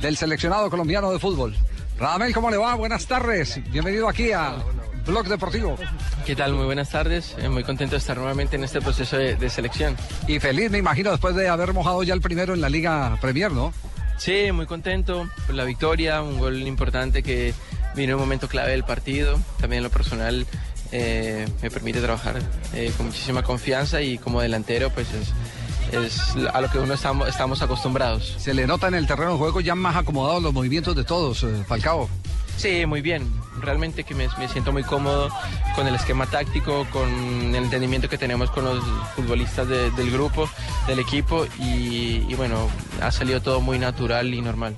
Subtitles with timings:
[0.00, 1.56] Del seleccionado colombiano de fútbol.
[1.98, 2.74] Radamel, ¿cómo le va?
[2.74, 3.60] Buenas tardes.
[3.70, 4.56] Bienvenido aquí a
[5.06, 5.76] Blog Deportivo.
[6.26, 6.52] ¿Qué tal?
[6.52, 7.34] Muy buenas tardes.
[7.38, 9.96] Eh, muy contento de estar nuevamente en este proceso de, de selección.
[10.28, 13.50] Y feliz, me imagino, después de haber mojado ya el primero en la Liga Premier,
[13.50, 13.72] ¿no?
[14.18, 17.54] Sí, muy contento por la victoria, un gol importante que
[17.94, 19.38] vino en un momento clave del partido.
[19.60, 20.46] También en lo personal
[20.92, 22.38] eh, me permite trabajar
[22.74, 25.32] eh, con muchísima confianza y como delantero pues es,
[25.92, 28.34] es a lo que uno estamos, estamos acostumbrados.
[28.38, 31.42] Se le nota en el terreno de juego ya más acomodados los movimientos de todos,
[31.42, 32.08] eh, Falcao.
[32.56, 33.30] Sí, muy bien.
[33.60, 35.28] Realmente que me, me, siento muy cómodo
[35.74, 37.08] con el esquema táctico, con
[37.54, 38.82] el entendimiento que tenemos con los
[39.14, 40.48] futbolistas de, del grupo,
[40.86, 42.68] del equipo y, y, bueno,
[43.02, 44.74] ha salido todo muy natural y normal.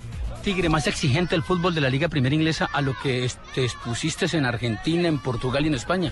[0.49, 4.35] Tigre, más exigente el fútbol de la Liga Primera Inglesa a lo que te expusiste
[4.35, 6.11] en Argentina, en Portugal y en España.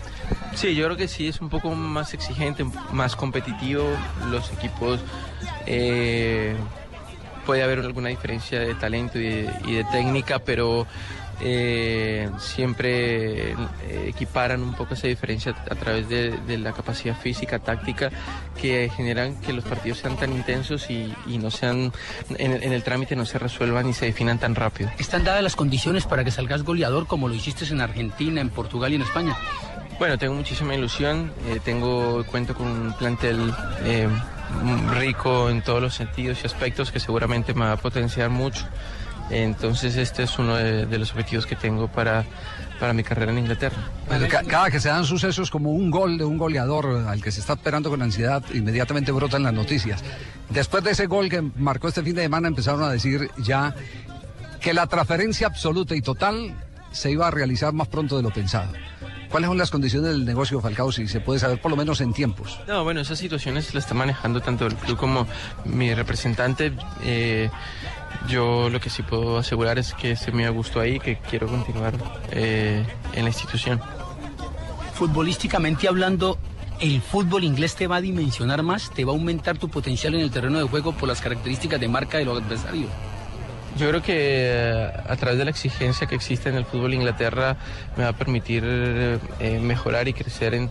[0.54, 2.62] Sí, yo creo que sí, es un poco más exigente,
[2.92, 3.84] más competitivo.
[4.30, 5.00] Los equipos...
[5.64, 6.54] Eh,
[7.46, 10.86] puede haber alguna diferencia de talento y de, y de técnica, pero
[11.40, 13.56] eh, siempre eh,
[14.06, 18.10] equiparan un poco esa diferencia a través de, de, la capacidad física, táctica,
[18.60, 21.92] que generan que los partidos sean tan intensos y, y no sean,
[22.38, 24.90] en, en, el trámite no se resuelvan y se definan tan rápido.
[24.98, 28.92] ¿Están dadas las condiciones para que salgas goleador como lo hiciste en Argentina, en Portugal
[28.92, 29.36] y en España?
[29.98, 34.08] Bueno, tengo muchísima ilusión, eh, tengo, cuento con un plantel eh,
[34.98, 38.66] rico en todos los sentidos y aspectos que seguramente me va a potenciar mucho.
[39.30, 42.24] Entonces este es uno de, los objetivos que tengo para,
[42.78, 43.76] para mi carrera en Inglaterra.
[44.06, 47.40] Bueno, cada que se dan sucesos como un gol de un goleador al que se
[47.40, 50.02] está esperando con ansiedad, inmediatamente brotan las noticias.
[50.50, 53.74] Después de ese gol que marcó este fin de semana empezaron a decir ya
[54.60, 56.54] que la transferencia absoluta y total
[56.92, 58.72] se iba a realizar más pronto de lo pensado.
[59.30, 62.12] ¿Cuáles son las condiciones del negocio Falcao, si se puede saber por lo menos en
[62.12, 62.58] tiempos?
[62.66, 65.26] No, bueno, esas situaciones las está manejando tanto el club como
[65.64, 66.72] mi representante.
[67.02, 67.50] Eh,
[68.28, 71.94] yo lo que sí puedo asegurar es que se me gustó ahí, que quiero continuar
[72.30, 72.84] eh,
[73.14, 73.80] en la institución.
[74.94, 76.38] Futbolísticamente hablando,
[76.80, 78.90] ¿el fútbol inglés te va a dimensionar más?
[78.90, 81.88] ¿Te va a aumentar tu potencial en el terreno de juego por las características de
[81.88, 82.90] marca de los adversarios?
[83.76, 87.56] Yo creo que a través de la exigencia que existe en el fútbol Inglaterra
[87.96, 90.70] me va a permitir eh, mejorar y crecer en,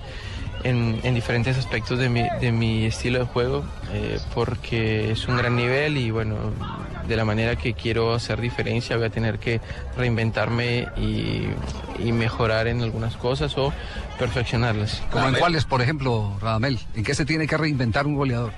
[0.64, 3.64] en, en, diferentes aspectos de mi, de mi estilo de juego,
[3.94, 6.36] eh, porque es un gran nivel y bueno,
[7.08, 9.62] de la manera que quiero hacer diferencia voy a tener que
[9.96, 11.44] reinventarme y,
[12.00, 13.72] y mejorar en algunas cosas o
[14.18, 15.04] perfeccionarlas.
[15.12, 16.80] ¿Como en cuáles, por ejemplo, Radamel?
[16.96, 18.52] ¿En qué se tiene que reinventar un goleador?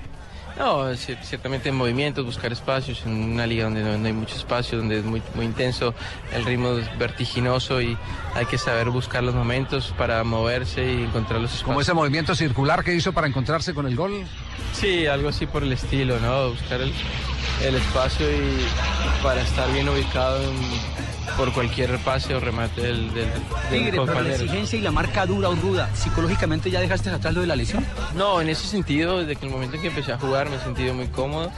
[0.58, 4.98] No, ciertamente en movimientos, buscar espacios, en una liga donde no, hay mucho espacio, donde
[4.98, 5.94] es muy, muy intenso,
[6.32, 7.96] el ritmo es vertiginoso y
[8.34, 11.64] hay que saber buscar los momentos para moverse y encontrar los espacios.
[11.64, 14.24] ¿Como ese movimiento circular que hizo para encontrarse con el gol?
[14.72, 16.50] Sí, algo así por el estilo, ¿no?
[16.50, 16.92] Buscar el,
[17.62, 18.66] el espacio y
[19.22, 24.20] para estar bien ubicado en por cualquier pase o remate del, del, del Tigre, pero
[24.20, 27.56] la exigencia y la marca dura o ruda, ¿psicológicamente ya dejaste atrás lo de la
[27.56, 27.84] lesión?
[28.14, 30.60] No, en ese sentido, desde que el momento en que empecé a jugar me he
[30.60, 31.50] sentido muy cómodo.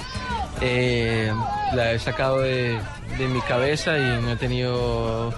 [0.61, 1.33] Eh,
[1.75, 2.79] la he sacado de,
[3.17, 5.33] de mi cabeza y no he tenido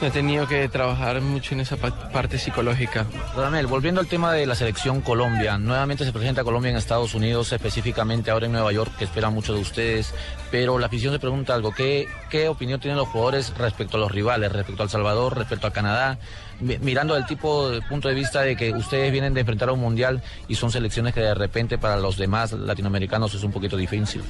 [0.00, 3.06] he tenido que trabajar mucho en esa parte psicológica.
[3.34, 7.52] Donel, volviendo al tema de la selección Colombia, nuevamente se presenta Colombia en Estados Unidos,
[7.52, 10.14] específicamente ahora en Nueva York, que esperan mucho de ustedes,
[10.50, 14.10] pero la afición se pregunta algo, ¿qué, qué opinión tienen los jugadores respecto a los
[14.10, 16.18] rivales, respecto a El Salvador, respecto a Canadá?
[16.60, 19.80] Mirando el tipo de punto de vista de que ustedes vienen de enfrentar a un
[19.80, 24.22] mundial y son selecciones que de repente para los demás latinoamericanos es un poquito difícil.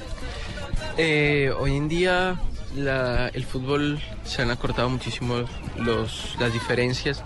[0.97, 2.39] Eh, hoy en día
[2.75, 5.45] la, el fútbol se han acortado muchísimo
[5.77, 7.23] los, las diferencias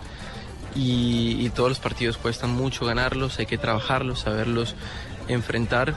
[0.75, 4.75] y, y, todos los partidos cuestan mucho ganarlos, hay que trabajarlos, saberlos
[5.27, 5.95] enfrentar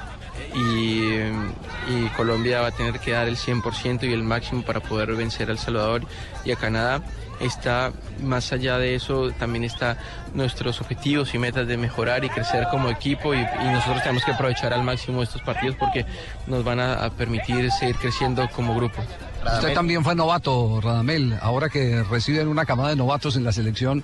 [0.54, 5.50] y, Colombia va a tener que dar el 100% y el máximo para poder vencer
[5.50, 6.02] a Salvador
[6.44, 7.02] y a Canadá
[7.40, 7.92] está
[8.22, 9.96] más allá de eso también está
[10.34, 14.72] nuestros objetivos y metas de mejorar y crecer como equipo y, nosotros tenemos que aprovechar
[14.72, 16.04] al máximo estos partidos porque
[16.46, 19.02] nos van a permitir seguir creciendo como grupo.
[19.44, 21.36] Usted también fue novato, Radamel.
[21.40, 24.02] Ahora que reciben una camada de novatos en la selección,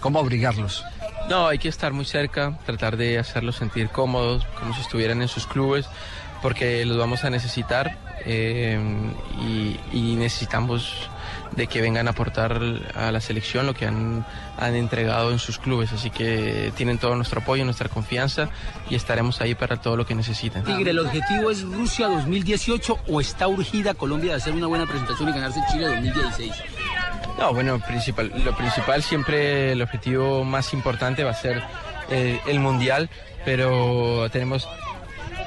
[0.00, 0.84] ¿cómo abrigarlos?
[1.28, 5.28] No, hay que estar muy cerca, tratar de hacerlos sentir cómodos, como si estuvieran en
[5.28, 5.86] sus clubes,
[6.42, 7.96] porque los vamos a necesitar.
[8.26, 8.78] eh,
[9.40, 11.08] y, y necesitamos
[11.52, 12.60] de que vengan a aportar
[12.94, 14.24] a la selección lo que han,
[14.58, 15.92] han entregado en sus clubes.
[15.92, 18.48] Así que tienen todo nuestro apoyo, nuestra confianza
[18.90, 20.64] y estaremos ahí para todo lo que necesiten.
[20.64, 25.28] Tigre, ¿el objetivo es Rusia 2018 o está urgida Colombia de hacer una buena presentación
[25.28, 26.52] y ganarse Chile 2016?
[27.38, 31.62] No, bueno, principal, lo principal siempre, el objetivo más importante va a ser
[32.10, 33.10] eh, el Mundial,
[33.44, 34.68] pero tenemos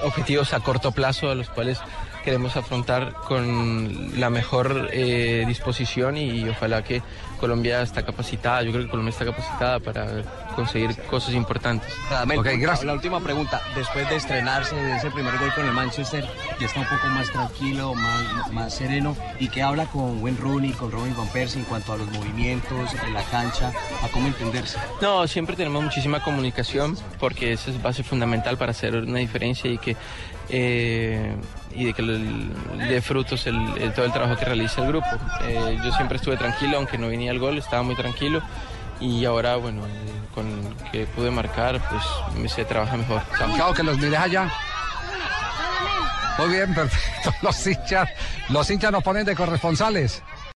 [0.03, 1.79] objetivos a corto plazo a los cuales
[2.27, 7.01] queremos afrontar con la mejor eh, disposición y ojalá que
[7.39, 11.89] Colombia está capacitada, yo creo que Colombia está capacitada para conseguir cosas importantes.
[12.37, 12.83] Ok, gracias.
[12.83, 16.27] La última pregunta, después de estrenarse de ese primer gol con el Manchester,
[16.59, 20.71] ya está un poco más tranquilo, más, más sereno y que habla con Wayne Rooney,
[20.73, 23.71] con Robin Van Persie en cuanto a los movimientos en la cancha,
[24.03, 24.77] a cómo entenderse.
[24.99, 29.77] No, siempre tenemos muchísima comunicación porque esa es base fundamental para hacer una diferencia y
[29.77, 29.95] que
[30.49, 31.35] eh,
[31.73, 33.57] y de que dé frutos el,
[33.93, 35.07] todo el trabajo que realiza el grupo.
[35.43, 38.41] Eh, yo siempre estuve tranquilo, aunque no venía el gol, estaba muy tranquilo
[38.99, 39.89] y ahora, bueno, eh,
[40.33, 42.03] con que pude marcar, pues
[42.37, 43.21] me se trabaja mejor.
[43.55, 44.51] Chao, que los mires allá.
[46.37, 47.33] Muy bien, perfecto.
[47.41, 48.09] Los hinchas,
[48.49, 50.21] los hinchas nos ponen de corresponsales.